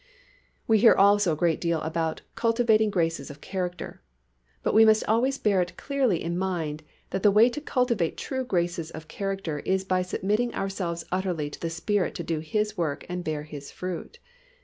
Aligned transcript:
We 0.67 0.79
hear 0.79 0.95
also 0.95 1.33
a 1.33 1.37
great 1.37 1.61
deal 1.61 1.79
about 1.81 2.23
"cultivating 2.33 2.89
graces 2.89 3.29
of 3.29 3.39
character," 3.39 4.01
but 4.63 4.73
we 4.73 4.83
must 4.83 5.03
always 5.07 5.37
bear 5.37 5.61
it 5.61 5.77
clearly 5.77 6.23
in 6.23 6.39
mind 6.39 6.81
that 7.11 7.21
the 7.21 7.29
way 7.29 7.49
to 7.51 7.61
cultivate 7.61 8.17
true 8.17 8.43
graces 8.43 8.89
of 8.89 9.07
character 9.07 9.59
is 9.59 9.83
by 9.85 10.01
submitting 10.01 10.55
ourselves 10.55 11.05
utterly 11.11 11.51
to 11.51 11.59
the 11.59 11.69
Spirit 11.69 12.15
to 12.15 12.23
do 12.23 12.39
His 12.39 12.75
work 12.75 13.05
and 13.09 13.23
bear 13.23 13.43
His 13.43 13.69
fruit. 13.71 14.17